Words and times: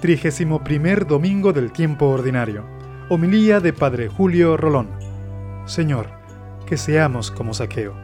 Trigésimo 0.00 0.62
primer 0.62 1.08
domingo 1.08 1.52
del 1.52 1.72
tiempo 1.72 2.06
ordinario. 2.06 2.64
Homilía 3.08 3.58
de 3.58 3.72
Padre 3.72 4.06
Julio 4.06 4.56
Rolón. 4.56 4.96
Señor, 5.66 6.08
que 6.68 6.76
seamos 6.76 7.32
como 7.32 7.52
saqueo. 7.52 7.96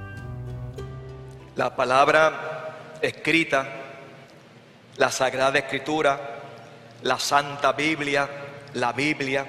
La 1.55 1.77
palabra 1.77 2.99
escrita, 3.01 3.69
la 4.97 5.09
Sagrada 5.13 5.57
Escritura, 5.57 6.41
la 7.03 7.17
Santa 7.21 7.71
Biblia, 7.71 8.29
la 8.73 8.93
Biblia, 8.93 9.47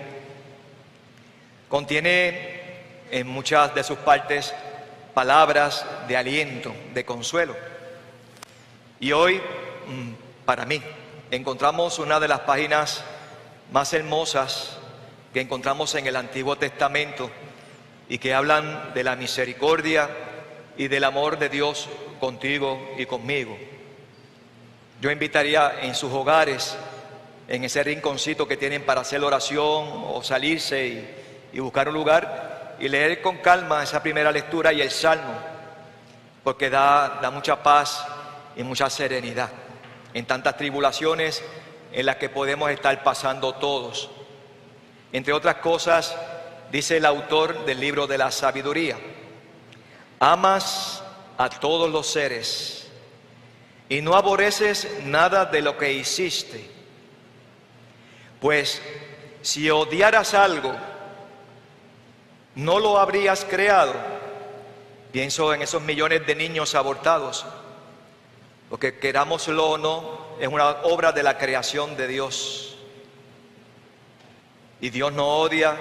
contiene 1.67 2.61
en 3.09 3.25
muchas 3.25 3.73
de 3.73 3.83
sus 3.83 3.97
partes 3.97 4.53
palabras 5.15 5.83
de 6.07 6.15
aliento, 6.15 6.75
de 6.93 7.03
consuelo. 7.03 7.55
Y 8.99 9.13
hoy, 9.13 9.37
mm, 9.87 10.45
para 10.45 10.67
mí, 10.67 10.79
encontramos 11.31 11.99
una 11.99 12.19
de 12.19 12.27
las 12.27 12.41
páginas 12.41 13.03
más 13.71 13.93
hermosas 13.93 14.77
que 15.33 15.41
encontramos 15.41 15.95
en 15.95 16.07
el 16.07 16.15
Antiguo 16.15 16.55
Testamento 16.57 17.29
y 18.07 18.19
que 18.19 18.33
hablan 18.33 18.93
de 18.93 19.03
la 19.03 19.15
misericordia 19.15 20.09
y 20.77 20.87
del 20.87 21.03
amor 21.03 21.39
de 21.39 21.49
Dios 21.49 21.89
contigo 22.19 22.93
y 22.97 23.05
conmigo. 23.05 23.57
Yo 25.01 25.11
invitaría 25.11 25.79
en 25.81 25.95
sus 25.95 26.11
hogares, 26.13 26.77
en 27.47 27.63
ese 27.63 27.83
rinconcito 27.83 28.47
que 28.47 28.57
tienen 28.57 28.85
para 28.85 29.01
hacer 29.01 29.23
oración 29.23 30.05
o 30.07 30.21
salirse 30.23 30.87
y, 31.51 31.59
buscar 31.59 31.87
un 31.89 31.95
lugar, 31.95 32.75
y 32.79 32.89
leer 32.89 33.21
con 33.21 33.37
calma 33.37 33.83
esa 33.83 34.03
primera 34.03 34.31
lectura 34.31 34.73
y 34.73 34.81
el 34.81 34.91
salmo, 34.91 35.33
porque 36.43 36.69
da, 36.69 37.19
da 37.21 37.31
mucha 37.31 37.61
paz 37.61 38.05
y 38.55 38.63
mucha 38.63 38.89
serenidad 38.89 39.64
en 40.15 40.25
tantas 40.25 40.55
tribulaciones 40.55 41.43
en 41.91 42.05
las 42.05 42.15
que 42.15 42.29
podemos 42.29 42.71
estar 42.71 43.03
pasando 43.03 43.53
todos. 43.55 44.09
Entre 45.11 45.33
otras 45.33 45.55
cosas, 45.55 46.15
dice 46.71 46.97
el 46.97 47.05
autor 47.05 47.65
del 47.65 47.81
libro 47.81 48.07
de 48.07 48.17
la 48.17 48.31
sabiduría, 48.31 48.97
amas 50.19 51.03
a 51.37 51.49
todos 51.49 51.91
los 51.91 52.07
seres 52.07 52.87
y 53.89 54.01
no 54.01 54.15
aborreces 54.15 54.87
nada 55.03 55.45
de 55.45 55.61
lo 55.61 55.77
que 55.77 55.91
hiciste, 55.91 56.65
pues 58.39 58.81
si 59.41 59.69
odiaras 59.69 60.33
algo, 60.33 60.73
no 62.55 62.79
lo 62.79 62.97
habrías 62.97 63.43
creado. 63.43 63.93
Pienso 65.11 65.53
en 65.53 65.61
esos 65.61 65.81
millones 65.81 66.25
de 66.25 66.35
niños 66.35 66.73
abortados. 66.73 67.45
Porque 68.75 68.99
querámoslo 68.99 69.69
o 69.69 69.77
no, 69.77 70.19
es 70.37 70.49
una 70.49 70.69
obra 70.83 71.13
de 71.13 71.23
la 71.23 71.37
creación 71.37 71.95
de 71.95 72.09
Dios. 72.09 72.75
Y 74.81 74.89
Dios 74.89 75.13
no 75.13 75.25
odia 75.37 75.77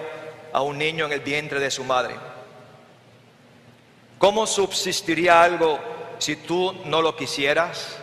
a 0.53 0.63
un 0.63 0.79
niño 0.79 1.07
en 1.07 1.13
el 1.13 1.19
vientre 1.19 1.59
de 1.59 1.73
su 1.73 1.83
madre. 1.83 2.15
¿Cómo 4.17 4.47
subsistiría 4.47 5.43
algo 5.43 5.81
si 6.21 6.37
tú 6.37 6.73
no 6.85 7.03
lo 7.03 7.17
quisieras? 7.17 7.99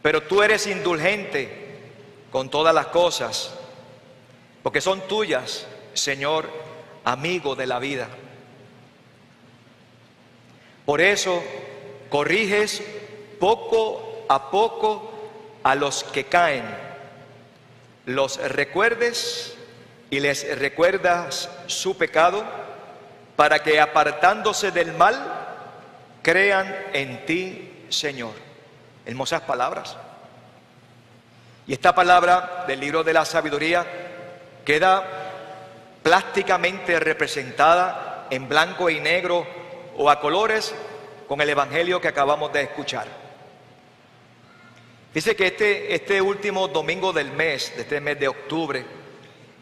Pero 0.00 0.22
tú 0.22 0.42
eres 0.42 0.66
indulgente 0.66 1.90
con 2.30 2.48
todas 2.48 2.74
las 2.74 2.86
cosas, 2.86 3.52
porque 4.62 4.80
son 4.80 5.06
tuyas 5.06 5.66
Señor, 5.92 6.48
amigo 7.04 7.54
de 7.54 7.66
la 7.66 7.78
vida. 7.78 8.08
Por 10.86 11.02
eso 11.02 11.42
corriges 12.12 12.82
poco 13.40 14.26
a 14.28 14.50
poco 14.50 15.10
a 15.62 15.74
los 15.74 16.04
que 16.04 16.24
caen, 16.24 16.62
los 18.04 18.36
recuerdes 18.36 19.56
y 20.10 20.20
les 20.20 20.58
recuerdas 20.58 21.48
su 21.68 21.96
pecado 21.96 22.44
para 23.34 23.62
que 23.62 23.80
apartándose 23.80 24.72
del 24.72 24.92
mal 24.92 25.16
crean 26.20 26.76
en 26.92 27.24
ti, 27.24 27.86
Señor. 27.88 28.34
Hermosas 29.06 29.40
palabras. 29.40 29.96
Y 31.66 31.72
esta 31.72 31.94
palabra 31.94 32.64
del 32.68 32.80
libro 32.80 33.02
de 33.02 33.14
la 33.14 33.24
sabiduría 33.24 33.86
queda 34.66 35.02
plásticamente 36.02 37.00
representada 37.00 38.26
en 38.28 38.50
blanco 38.50 38.90
y 38.90 39.00
negro 39.00 39.46
o 39.96 40.10
a 40.10 40.20
colores 40.20 40.74
con 41.32 41.40
el 41.40 41.48
Evangelio 41.48 41.98
que 41.98 42.08
acabamos 42.08 42.52
de 42.52 42.60
escuchar. 42.60 43.06
Dice 45.14 45.34
que 45.34 45.46
este, 45.46 45.94
este 45.94 46.20
último 46.20 46.68
domingo 46.68 47.10
del 47.10 47.32
mes, 47.32 47.72
de 47.74 47.80
este 47.80 48.02
mes 48.02 48.20
de 48.20 48.28
octubre, 48.28 48.84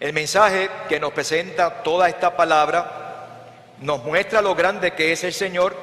el 0.00 0.12
mensaje 0.12 0.68
que 0.88 0.98
nos 0.98 1.12
presenta 1.12 1.84
toda 1.84 2.08
esta 2.08 2.36
palabra 2.36 3.52
nos 3.78 4.02
muestra 4.02 4.42
lo 4.42 4.56
grande 4.56 4.94
que 4.94 5.12
es 5.12 5.22
el 5.22 5.32
Señor 5.32 5.76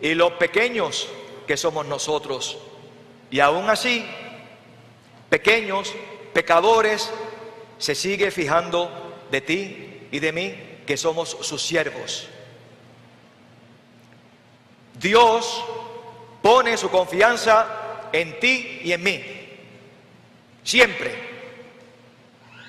y 0.00 0.12
lo 0.14 0.40
pequeños 0.40 1.08
que 1.46 1.56
somos 1.56 1.86
nosotros. 1.86 2.58
Y 3.30 3.38
aún 3.38 3.70
así, 3.70 4.04
pequeños, 5.28 5.94
pecadores, 6.32 7.12
se 7.78 7.94
sigue 7.94 8.32
fijando 8.32 8.90
de 9.30 9.40
ti 9.40 10.08
y 10.10 10.18
de 10.18 10.32
mí, 10.32 10.80
que 10.84 10.96
somos 10.96 11.28
sus 11.42 11.62
siervos. 11.62 12.28
Dios 14.98 15.64
pone 16.42 16.76
su 16.76 16.90
confianza 16.90 17.66
en 18.12 18.38
ti 18.40 18.80
y 18.84 18.92
en 18.92 19.02
mí, 19.02 19.24
siempre. 20.62 21.26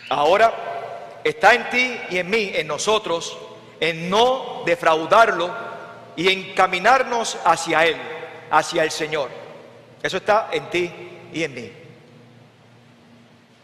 Ahora 0.10 1.20
está 1.24 1.54
en 1.54 1.70
ti 1.70 2.00
y 2.10 2.18
en 2.18 2.30
mí, 2.30 2.52
en 2.54 2.68
nosotros, 2.68 3.38
en 3.80 4.10
no 4.10 4.64
defraudarlo 4.66 5.54
y 6.16 6.30
encaminarnos 6.30 7.38
hacia 7.46 7.86
Él, 7.86 7.98
hacia 8.50 8.84
el 8.84 8.92
Señor. 8.92 9.30
Eso 10.02 10.18
está 10.18 10.50
en 10.52 10.70
ti 10.70 10.92
y 11.34 11.44
en 11.44 11.54
mí. 11.54 11.72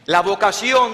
La 0.05 0.21
vocación 0.21 0.91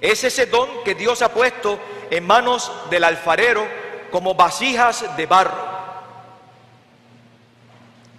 es 0.00 0.24
ese 0.24 0.46
don 0.46 0.68
que 0.84 0.94
Dios 0.94 1.22
ha 1.22 1.32
puesto 1.32 1.78
en 2.10 2.26
manos 2.26 2.72
del 2.90 3.04
alfarero 3.04 3.66
como 4.10 4.34
vasijas 4.34 5.16
de 5.16 5.26
barro. 5.26 5.75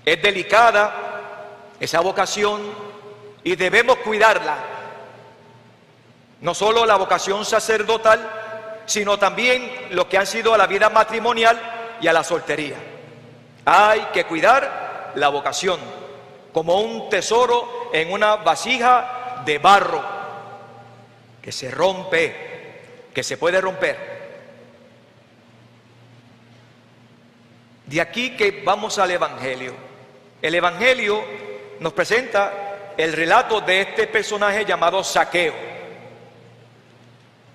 Es 0.07 0.21
delicada 0.21 1.73
esa 1.81 1.99
vocación 1.99 2.61
y 3.43 3.57
debemos 3.57 3.97
cuidarla. 3.97 4.55
No 6.39 6.53
solo 6.53 6.85
la 6.85 6.95
vocación 6.95 7.43
sacerdotal, 7.43 8.85
sino 8.85 9.19
también 9.19 9.69
lo 9.89 10.07
que 10.07 10.17
han 10.17 10.25
sido 10.25 10.53
a 10.53 10.57
la 10.57 10.65
vida 10.65 10.89
matrimonial 10.89 11.59
y 11.99 12.07
a 12.07 12.13
la 12.13 12.23
soltería. 12.23 12.77
Hay 13.65 13.99
que 14.13 14.23
cuidar 14.23 15.11
la 15.15 15.27
vocación 15.27 15.77
como 16.53 16.79
un 16.79 17.09
tesoro 17.09 17.89
en 17.91 18.09
una 18.13 18.37
vasija 18.37 19.41
de 19.45 19.57
barro 19.57 20.01
que 21.41 21.51
se 21.51 21.69
rompe, 21.69 23.09
que 23.13 23.23
se 23.23 23.35
puede 23.35 23.59
romper. 23.59 23.97
De 27.85 27.99
aquí 27.99 28.37
que 28.37 28.61
vamos 28.63 28.97
al 28.99 29.11
Evangelio. 29.11 29.86
El 30.41 30.53
Evangelio 30.53 31.23
nos 31.79 31.93
presenta 31.93 32.93
el 32.95 33.13
relato 33.13 33.61
de 33.61 33.81
este 33.81 34.07
personaje 34.07 34.65
llamado 34.65 35.03
Saqueo. 35.03 35.53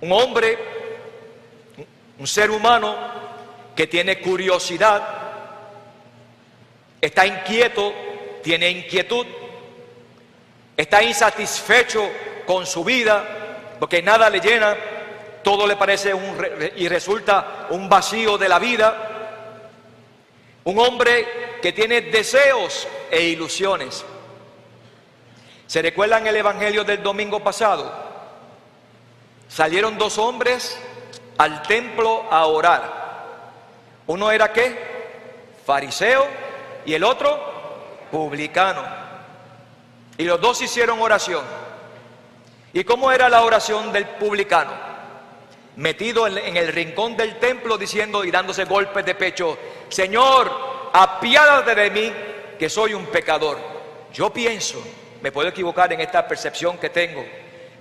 Un 0.00 0.12
hombre, 0.12 0.58
un 2.18 2.26
ser 2.26 2.50
humano 2.50 2.96
que 3.76 3.86
tiene 3.86 4.20
curiosidad, 4.20 5.02
está 7.00 7.26
inquieto, 7.26 7.92
tiene 8.42 8.70
inquietud, 8.70 9.26
está 10.76 11.02
insatisfecho 11.02 12.08
con 12.46 12.66
su 12.66 12.84
vida, 12.84 13.76
porque 13.78 14.02
nada 14.02 14.28
le 14.28 14.40
llena, 14.40 14.76
todo 15.42 15.66
le 15.66 15.76
parece 15.76 16.14
un, 16.14 16.36
y 16.76 16.88
resulta 16.88 17.66
un 17.70 17.88
vacío 17.88 18.38
de 18.38 18.48
la 18.48 18.58
vida. 18.58 19.08
Un 20.64 20.78
hombre 20.78 21.41
que 21.62 21.72
tiene 21.72 22.00
deseos 22.02 22.88
e 23.10 23.22
ilusiones. 23.22 24.04
¿Se 25.66 25.80
recuerdan 25.80 26.26
el 26.26 26.36
Evangelio 26.36 26.84
del 26.84 27.02
domingo 27.02 27.40
pasado? 27.40 27.90
Salieron 29.48 29.96
dos 29.96 30.18
hombres 30.18 30.76
al 31.38 31.62
templo 31.62 32.26
a 32.30 32.46
orar. 32.46 33.02
Uno 34.08 34.30
era 34.30 34.52
qué? 34.52 34.76
Fariseo 35.64 36.26
y 36.84 36.94
el 36.94 37.04
otro 37.04 37.38
publicano. 38.10 38.82
Y 40.18 40.24
los 40.24 40.40
dos 40.40 40.60
hicieron 40.60 41.00
oración. 41.00 41.44
¿Y 42.72 42.84
cómo 42.84 43.12
era 43.12 43.28
la 43.28 43.42
oración 43.42 43.92
del 43.92 44.06
publicano? 44.06 44.72
Metido 45.76 46.26
en, 46.26 46.56
el 46.56 46.68
rincón 46.68 47.16
del 47.16 47.38
templo 47.38 47.78
diciendo 47.78 48.24
y 48.24 48.30
dándose 48.30 48.64
golpes 48.64 49.06
de 49.06 49.14
pecho, 49.14 49.56
Señor, 49.88 50.71
apiádate 50.92 51.74
de 51.74 51.90
mí, 51.90 52.12
que 52.58 52.68
soy 52.68 52.94
un 52.94 53.06
pecador. 53.06 53.58
Yo 54.12 54.32
pienso 54.32 54.82
me 55.22 55.30
puedo 55.30 55.48
equivocar 55.48 55.92
en 55.92 56.00
esta 56.00 56.26
percepción 56.26 56.76
que 56.78 56.90
tengo, 56.90 57.24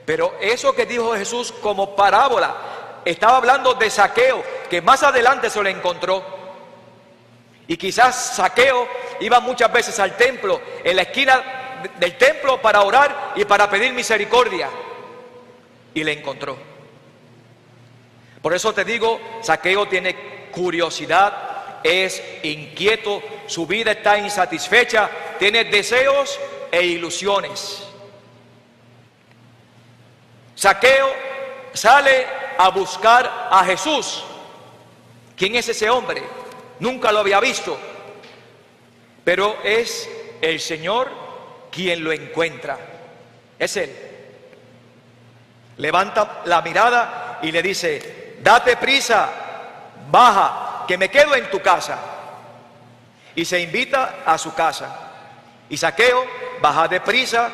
pero 0.06 0.36
eso 0.40 0.74
que 0.74 0.86
dijo 0.86 1.16
Jesús 1.16 1.52
como 1.52 1.96
parábola, 1.96 2.56
estaba 3.04 3.38
hablando 3.38 3.74
de 3.74 3.90
saqueo, 3.90 4.44
que 4.70 4.82
más 4.82 5.02
adelante 5.02 5.50
se 5.50 5.62
lo 5.62 5.68
encontró. 5.68 6.24
Y 7.68 7.78
quizás 7.78 8.36
saqueo 8.36 8.88
iba 9.22 9.40
muchas 9.40 9.74
veces 9.74 10.00
al 10.00 10.16
templo, 10.16 10.62
en 10.84 10.96
la 10.96 11.02
esquina 11.02 11.80
del 11.98 12.16
templo 12.18 12.62
para 12.62 12.82
orar 12.82 13.34
y 13.36 13.46
para 13.46 13.70
pedir 13.70 13.92
misericordia. 13.92 14.70
Y 15.96 16.04
le 16.04 16.14
encontró. 16.14 16.58
Por 18.42 18.54
eso 18.54 18.72
te 18.72 18.86
digo, 18.86 19.20
saqueo 19.42 19.88
tiene 19.88 20.50
curiosidad, 20.52 21.51
es 21.84 22.22
inquieto, 22.44 23.22
su 23.48 23.66
vida 23.66 23.92
está 23.92 24.18
insatisfecha, 24.18 25.10
tiene 25.40 25.66
deseos 25.66 26.40
e 26.72 26.84
ilusiones. 26.84 27.84
Saqueo 30.56 31.10
sale 31.74 32.28
a 32.58 32.70
buscar 32.70 33.50
a 33.50 33.64
Jesús. 33.66 34.24
¿Quién 35.36 35.56
es 35.56 35.68
ese 35.70 35.90
hombre? 35.90 36.22
Nunca 36.80 37.12
lo 37.12 37.20
había 37.20 37.40
visto. 37.40 37.78
Pero 39.24 39.58
es 39.64 40.10
el 40.42 40.60
Señor 40.60 41.10
quien 41.72 42.04
lo 42.04 42.12
encuentra. 42.12 42.78
Es 43.58 43.78
Él. 43.78 43.92
Levanta 45.78 46.42
la 46.46 46.62
mirada 46.62 47.40
y 47.42 47.52
le 47.52 47.64
dice, 47.64 48.38
date 48.42 48.78
prisa, 48.78 49.30
baja, 50.12 50.61
que 50.88 50.98
me 50.98 51.10
quedo 51.10 51.36
en 51.36 51.50
tu 51.50 51.62
casa. 51.62 52.00
Y 53.36 53.46
se 53.46 53.60
invita 53.60 54.24
a 54.26 54.38
su 54.38 54.54
casa. 54.54 55.12
Y 55.70 55.78
Saqueo 55.78 56.26
baja 56.62 56.88
de 56.88 57.02
prisa, 57.02 57.50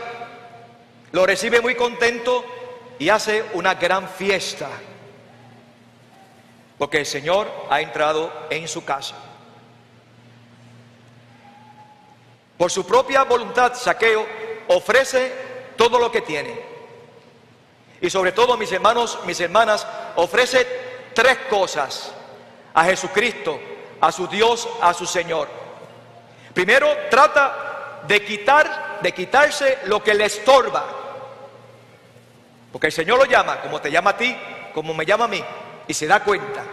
lo 1.11 1.25
recibe 1.25 1.61
muy 1.61 1.75
contento 1.75 2.43
y 2.99 3.09
hace 3.09 3.45
una 3.53 3.75
gran 3.75 4.09
fiesta. 4.09 4.67
Porque 6.77 6.99
el 6.99 7.05
Señor 7.05 7.49
ha 7.69 7.81
entrado 7.81 8.31
en 8.49 8.67
su 8.67 8.83
casa. 8.83 9.15
Por 12.57 12.71
su 12.71 12.85
propia 12.85 13.23
voluntad, 13.23 13.73
Saqueo 13.75 14.25
ofrece 14.67 15.31
todo 15.75 15.99
lo 15.99 16.11
que 16.11 16.21
tiene. 16.21 16.59
Y 18.01 18.09
sobre 18.09 18.31
todo, 18.31 18.57
mis 18.57 18.71
hermanos, 18.71 19.19
mis 19.25 19.39
hermanas, 19.39 19.87
ofrece 20.15 20.67
tres 21.13 21.37
cosas 21.49 22.13
a 22.77 22.83
Jesucristo, 22.83 23.59
a 23.99 24.11
su 24.11 24.27
Dios, 24.27 24.69
a 24.79 24.93
su 24.93 25.07
Señor. 25.07 25.47
Primero, 26.53 26.87
trata 27.09 28.03
de 28.07 28.23
quitar, 28.23 28.99
de 29.01 29.11
quitarse 29.13 29.79
lo 29.85 30.03
que 30.03 30.13
le 30.13 30.25
estorba. 30.25 30.85
Porque 32.71 32.85
el 32.85 32.93
Señor 32.93 33.17
lo 33.17 33.25
llama, 33.25 33.61
como 33.61 33.81
te 33.81 33.89
llama 33.89 34.11
a 34.11 34.17
ti, 34.17 34.37
como 34.75 34.93
me 34.93 35.07
llama 35.07 35.25
a 35.25 35.27
mí, 35.27 35.43
y 35.87 35.93
se 35.95 36.05
da 36.05 36.23
cuenta. 36.23 36.63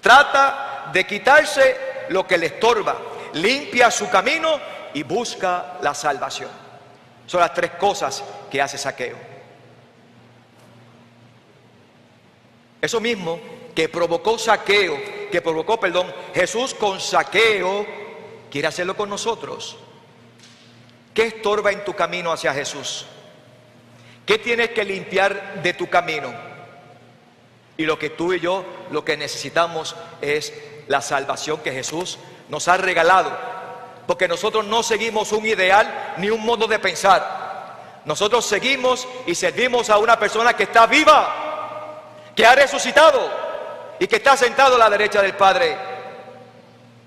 Trata 0.00 0.88
de 0.90 1.06
quitarse 1.06 2.06
lo 2.08 2.26
que 2.26 2.38
le 2.38 2.46
estorba, 2.46 2.96
limpia 3.34 3.90
su 3.90 4.08
camino 4.08 4.58
y 4.94 5.02
busca 5.02 5.74
la 5.82 5.92
salvación. 5.92 6.48
Son 7.26 7.40
las 7.40 7.52
tres 7.52 7.72
cosas 7.72 8.24
que 8.50 8.62
hace 8.62 8.78
saqueo. 8.78 9.18
Eso 12.80 13.02
mismo 13.02 13.38
que 13.74 13.88
provocó 13.88 14.38
saqueo, 14.38 14.96
que 15.30 15.42
provocó, 15.42 15.78
perdón, 15.80 16.12
Jesús 16.34 16.74
con 16.74 17.00
saqueo, 17.00 17.84
quiere 18.50 18.68
hacerlo 18.68 18.96
con 18.96 19.10
nosotros. 19.10 19.76
¿Qué 21.12 21.26
estorba 21.26 21.72
en 21.72 21.84
tu 21.84 21.94
camino 21.94 22.32
hacia 22.32 22.54
Jesús? 22.54 23.06
¿Qué 24.24 24.38
tienes 24.38 24.70
que 24.70 24.84
limpiar 24.84 25.62
de 25.62 25.74
tu 25.74 25.88
camino? 25.88 26.32
Y 27.76 27.84
lo 27.84 27.98
que 27.98 28.10
tú 28.10 28.32
y 28.32 28.40
yo 28.40 28.64
lo 28.90 29.04
que 29.04 29.16
necesitamos 29.16 29.96
es 30.20 30.52
la 30.86 31.02
salvación 31.02 31.60
que 31.60 31.72
Jesús 31.72 32.18
nos 32.48 32.68
ha 32.68 32.76
regalado. 32.76 33.36
Porque 34.06 34.28
nosotros 34.28 34.64
no 34.64 34.82
seguimos 34.82 35.32
un 35.32 35.46
ideal 35.46 36.14
ni 36.18 36.30
un 36.30 36.44
modo 36.44 36.66
de 36.66 36.78
pensar. 36.78 38.00
Nosotros 38.04 38.44
seguimos 38.44 39.08
y 39.26 39.34
servimos 39.34 39.90
a 39.90 39.98
una 39.98 40.18
persona 40.18 40.54
que 40.54 40.64
está 40.64 40.86
viva, 40.86 42.02
que 42.36 42.44
ha 42.44 42.54
resucitado 42.54 43.43
y 43.98 44.06
que 44.06 44.16
está 44.16 44.36
sentado 44.36 44.76
a 44.76 44.78
la 44.78 44.90
derecha 44.90 45.22
del 45.22 45.34
Padre. 45.34 45.76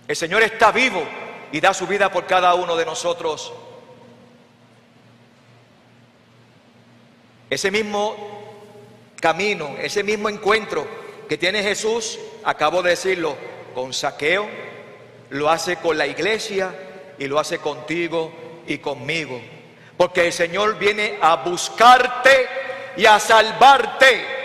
El 0.07 0.16
Señor 0.16 0.42
está 0.44 0.72
vivo 0.72 1.04
y 1.51 1.60
da 1.60 1.74
su 1.74 1.88
vida 1.88 2.12
por 2.12 2.25
cada 2.25 2.54
uno 2.56 2.75
de 2.75 2.86
nosotros. 2.86 3.54
Ese 7.50 7.72
mismo 7.72 8.16
camino, 9.19 9.75
ese 9.80 10.04
mismo 10.04 10.30
encuentro 10.30 10.88
que 11.28 11.38
tiene 11.38 11.63
Jesús, 11.63 12.19
acabo 12.44 12.81
de 12.81 12.92
decirlo, 12.92 13.36
con 13.74 13.94
saqueo, 13.94 14.48
lo 15.30 15.50
hace 15.50 15.78
con 15.78 15.98
la 15.98 16.07
iglesia 16.07 16.74
y 17.18 17.28
lo 17.28 17.39
hace 17.39 17.60
contigo 17.60 18.31
y 18.66 18.78
conmigo. 18.80 19.39
Porque 19.98 20.28
el 20.28 20.34
Señor 20.34 20.78
viene 20.78 21.18
a 21.22 21.38
buscarte 21.38 22.48
y 22.98 23.06
a 23.06 23.19
salvarte. 23.19 24.37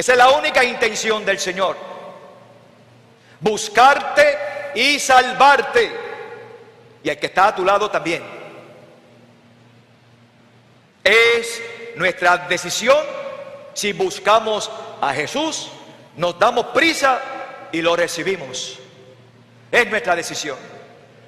Esa 0.00 0.12
es 0.12 0.18
la 0.18 0.30
única 0.30 0.64
intención 0.64 1.26
del 1.26 1.38
Señor. 1.38 1.76
Buscarte 3.38 4.38
y 4.74 4.98
salvarte. 4.98 5.92
Y 7.02 7.10
el 7.10 7.18
que 7.18 7.26
está 7.26 7.48
a 7.48 7.54
tu 7.54 7.62
lado 7.66 7.90
también. 7.90 8.22
Es 11.04 11.62
nuestra 11.96 12.38
decisión 12.48 12.96
si 13.74 13.92
buscamos 13.92 14.70
a 15.02 15.12
Jesús, 15.12 15.70
nos 16.16 16.38
damos 16.38 16.68
prisa 16.68 17.20
y 17.70 17.82
lo 17.82 17.94
recibimos. 17.94 18.78
Es 19.70 19.86
nuestra 19.90 20.16
decisión, 20.16 20.56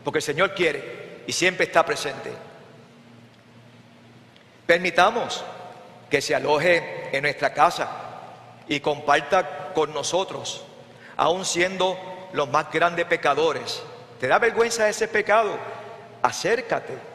porque 0.02 0.20
el 0.20 0.24
Señor 0.24 0.54
quiere 0.54 1.24
y 1.26 1.32
siempre 1.34 1.66
está 1.66 1.84
presente. 1.84 2.32
Permitamos 4.64 5.44
que 6.08 6.22
se 6.22 6.34
aloje 6.34 7.10
en 7.12 7.20
nuestra 7.20 7.52
casa 7.52 8.01
y 8.68 8.80
comparta 8.80 9.72
con 9.74 9.92
nosotros, 9.92 10.64
aun 11.16 11.44
siendo 11.44 11.98
los 12.32 12.48
más 12.48 12.70
grandes 12.70 13.06
pecadores. 13.06 13.82
¿Te 14.20 14.28
da 14.28 14.38
vergüenza 14.38 14.88
ese 14.88 15.08
pecado? 15.08 15.56
Acércate 16.22 17.12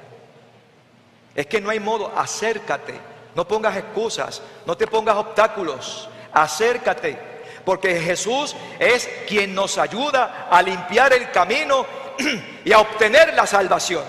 es 1.37 1.45
que 1.45 1.61
no 1.61 1.69
hay 1.69 1.79
modo, 1.79 2.11
acércate, 2.17 2.99
no 3.35 3.47
pongas 3.47 3.77
excusas, 3.77 4.41
no 4.65 4.75
te 4.75 4.87
pongas 4.87 5.15
obstáculos, 5.17 6.09
acércate, 6.33 7.15
porque 7.63 7.99
Jesús 8.01 8.55
es 8.79 9.07
quien 9.27 9.53
nos 9.53 9.77
ayuda 9.77 10.47
a 10.49 10.59
limpiar 10.63 11.13
el 11.13 11.29
camino 11.29 11.85
y 12.65 12.71
a 12.71 12.79
obtener 12.79 13.35
la 13.35 13.45
salvación. 13.45 14.03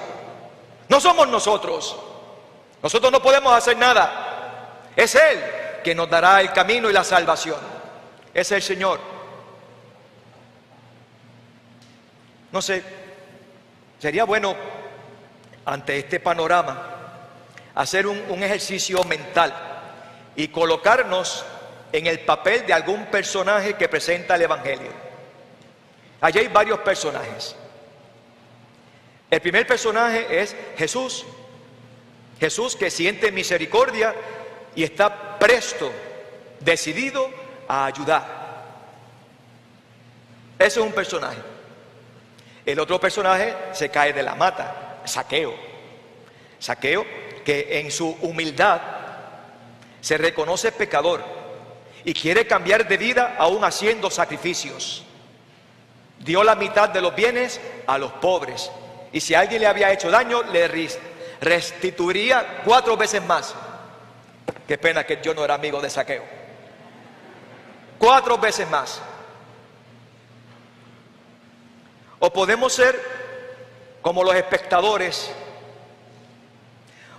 No 0.88 0.98
somos 1.02 1.28
nosotros, 1.28 1.98
nosotros 2.82 3.12
no 3.12 3.20
podemos 3.20 3.52
hacer 3.52 3.76
nada, 3.76 4.80
es 4.96 5.14
Él 5.14 5.38
quien 5.88 5.96
nos 5.96 6.10
dará 6.10 6.42
el 6.42 6.52
camino 6.52 6.90
y 6.90 6.92
la 6.92 7.02
salvación, 7.02 7.56
es 8.34 8.52
el 8.52 8.60
Señor. 8.60 9.00
No 12.52 12.60
sé, 12.60 12.82
sería 13.98 14.24
bueno 14.24 14.54
ante 15.64 15.96
este 15.96 16.20
panorama 16.20 16.94
hacer 17.74 18.06
un, 18.06 18.42
ejercicio 18.42 19.02
mental 19.04 19.54
y 20.36 20.48
colocarnos 20.48 21.42
en 21.90 22.06
el 22.06 22.20
papel 22.20 22.66
de 22.66 22.74
algún 22.74 23.06
personaje 23.06 23.72
que 23.72 23.88
presenta 23.88 24.34
el 24.34 24.42
Evangelio. 24.42 24.92
Allí 26.20 26.40
hay 26.40 26.48
varios 26.48 26.80
personajes. 26.80 27.56
El 29.30 29.40
primer 29.40 29.66
personaje 29.66 30.38
es 30.38 30.54
Jesús. 30.76 31.24
Jesús 32.38 32.76
que 32.76 32.90
siente 32.90 33.32
misericordia 33.32 34.14
y 34.78 34.84
está 34.84 35.36
presto, 35.40 35.90
decidido 36.60 37.28
a 37.66 37.86
ayudar. 37.86 38.24
Ese 40.56 40.78
es 40.78 40.86
un 40.86 40.92
personaje. 40.92 41.38
El 42.64 42.78
otro 42.78 43.00
personaje 43.00 43.56
se 43.72 43.88
cae 43.88 44.12
de 44.12 44.22
la 44.22 44.36
mata, 44.36 45.00
saqueo. 45.04 45.52
Saqueo 46.60 47.04
que 47.44 47.80
en 47.80 47.90
su 47.90 48.08
humildad 48.22 48.80
se 50.00 50.16
reconoce 50.16 50.70
pecador 50.70 51.24
y 52.04 52.14
quiere 52.14 52.46
cambiar 52.46 52.86
de 52.86 52.98
vida 52.98 53.34
aún 53.36 53.64
haciendo 53.64 54.12
sacrificios. 54.12 55.02
Dio 56.20 56.44
la 56.44 56.54
mitad 56.54 56.88
de 56.88 57.00
los 57.00 57.16
bienes 57.16 57.60
a 57.88 57.98
los 57.98 58.12
pobres 58.12 58.70
y 59.12 59.18
si 59.18 59.34
alguien 59.34 59.60
le 59.60 59.66
había 59.66 59.92
hecho 59.92 60.08
daño 60.08 60.44
le 60.44 60.70
restituiría 61.40 62.62
cuatro 62.64 62.96
veces 62.96 63.24
más. 63.24 63.56
Qué 64.68 64.76
pena 64.78 65.04
que 65.04 65.18
yo 65.22 65.32
no 65.34 65.44
era 65.44 65.54
amigo 65.54 65.80
de 65.80 65.88
saqueo. 65.88 66.22
Cuatro 67.98 68.36
veces 68.38 68.68
más. 68.68 69.00
O 72.20 72.30
podemos 72.30 72.72
ser 72.72 73.18
como 74.02 74.22
los 74.22 74.34
espectadores 74.34 75.32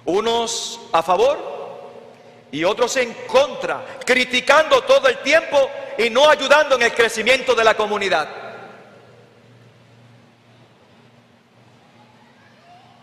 Unos 0.05 0.79
a 0.91 1.03
favor 1.03 1.37
y 2.51 2.63
otros 2.63 2.95
en 2.97 3.13
contra, 3.27 3.85
criticando 4.03 4.81
todo 4.81 5.07
el 5.07 5.19
tiempo 5.19 5.69
y 5.99 6.09
no 6.09 6.27
ayudando 6.27 6.75
en 6.75 6.81
el 6.83 6.93
crecimiento 6.93 7.53
de 7.53 7.63
la 7.63 7.75
comunidad. 7.75 8.27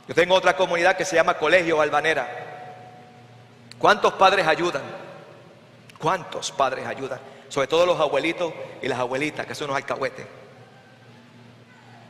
Yo 0.09 0.15
tengo 0.15 0.35
otra 0.35 0.57
comunidad 0.57 0.97
que 0.97 1.05
se 1.05 1.15
llama 1.15 1.39
Colegio 1.39 1.81
Albanera. 1.81 2.66
¿Cuántos 3.79 4.15
padres 4.15 4.47
ayudan? 4.47 4.83
¿Cuántos 5.99 6.51
padres 6.51 6.87
ayudan? 6.87 7.21
Sobre 7.49 7.69
todo 7.69 7.87
los 7.87 8.01
abuelitos 8.01 8.53
y 8.83 8.89
las 8.89 8.99
abuelitas, 8.99 9.47
que 9.47 9.55
son 9.55 9.67
unos 9.67 9.77
alcahuetes. 9.77 10.27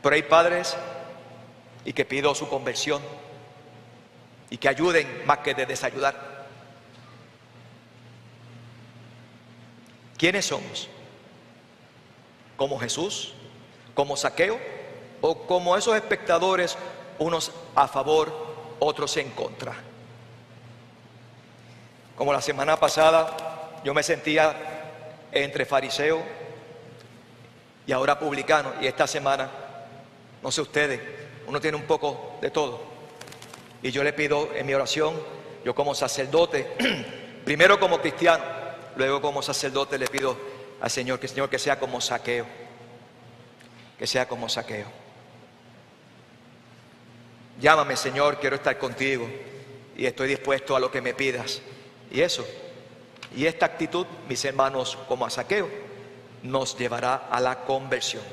Pero 0.01 0.15
hay 0.15 0.23
padres 0.23 0.75
y 1.85 1.93
que 1.93 2.05
pido 2.05 2.33
su 2.35 2.47
conversión 2.47 3.01
y 4.49 4.57
que 4.57 4.69
ayuden 4.69 5.23
más 5.25 5.39
que 5.39 5.53
de 5.53 5.65
desayudar. 5.65 6.45
¿Quiénes 10.17 10.45
somos? 10.45 10.89
¿Como 12.55 12.79
Jesús? 12.79 13.33
¿Como 13.93 14.17
Saqueo? 14.17 14.59
¿O 15.21 15.45
como 15.45 15.75
esos 15.75 15.95
espectadores, 15.95 16.77
unos 17.19 17.51
a 17.75 17.87
favor, 17.87 18.33
otros 18.79 19.15
en 19.17 19.29
contra? 19.31 19.86
Como 22.17 22.33
la 22.33 22.41
semana 22.41 22.79
pasada 22.79 23.79
yo 23.83 23.93
me 23.93 24.01
sentía 24.01 24.55
entre 25.31 25.65
fariseo 25.65 26.21
y 27.85 27.91
ahora 27.91 28.17
publicano, 28.17 28.73
y 28.81 28.87
esta 28.87 29.05
semana, 29.05 29.49
no 30.41 30.51
sé 30.51 30.61
ustedes, 30.61 30.99
uno 31.45 31.61
tiene 31.61 31.77
un 31.77 31.83
poco 31.83 32.37
de 32.41 32.49
todo. 32.49 32.81
Y 33.83 33.91
yo 33.91 34.03
le 34.03 34.13
pido 34.13 34.49
en 34.55 34.65
mi 34.65 34.73
oración, 34.73 35.13
yo 35.63 35.75
como 35.75 35.93
sacerdote, 35.93 36.67
primero 37.45 37.79
como 37.79 38.01
cristiano, 38.01 38.43
luego 38.95 39.21
como 39.21 39.43
sacerdote 39.43 39.99
le 39.99 40.07
pido 40.07 40.35
al 40.81 40.89
Señor 40.89 41.19
que 41.19 41.27
Señor 41.27 41.49
que 41.49 41.59
sea 41.59 41.79
como 41.79 42.01
saqueo, 42.01 42.47
que 43.97 44.07
sea 44.07 44.27
como 44.27 44.49
saqueo. 44.49 44.87
Llámame 47.61 47.95
Señor, 47.95 48.39
quiero 48.39 48.55
estar 48.55 48.77
contigo 48.79 49.29
y 49.95 50.07
estoy 50.07 50.29
dispuesto 50.29 50.75
a 50.75 50.79
lo 50.79 50.89
que 50.89 50.99
me 50.99 51.13
pidas. 51.13 51.61
Y 52.11 52.21
eso, 52.21 52.45
y 53.35 53.45
esta 53.45 53.65
actitud, 53.65 54.05
mis 54.27 54.43
hermanos, 54.45 54.97
como 55.07 55.25
a 55.25 55.29
saqueo, 55.29 55.69
nos 56.43 56.77
llevará 56.77 57.27
a 57.29 57.39
la 57.39 57.61
conversión. 57.65 58.23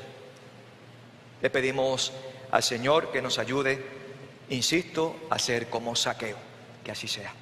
Le 1.41 1.49
pedimos 1.49 2.13
al 2.51 2.63
Señor 2.63 3.11
que 3.11 3.21
nos 3.21 3.37
ayude, 3.39 3.83
insisto, 4.49 5.15
a 5.29 5.37
ser 5.39 5.69
como 5.69 5.95
saqueo. 5.95 6.37
Que 6.83 6.91
así 6.91 7.07
sea. 7.07 7.33